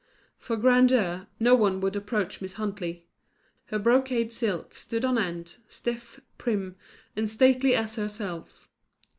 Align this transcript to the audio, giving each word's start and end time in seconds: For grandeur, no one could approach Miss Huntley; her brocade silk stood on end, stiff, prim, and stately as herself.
For 0.39 0.57
grandeur, 0.57 1.27
no 1.39 1.53
one 1.53 1.79
could 1.79 1.95
approach 1.95 2.41
Miss 2.41 2.55
Huntley; 2.55 3.05
her 3.65 3.77
brocade 3.77 4.31
silk 4.31 4.73
stood 4.73 5.05
on 5.05 5.19
end, 5.19 5.57
stiff, 5.69 6.19
prim, 6.39 6.75
and 7.15 7.29
stately 7.29 7.75
as 7.75 7.97
herself. 7.97 8.67